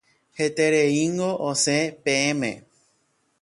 [0.37, 2.51] Hetereíngo osẽ peẽme.